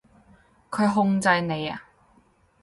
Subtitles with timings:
[0.71, 1.83] 佢控制你呀？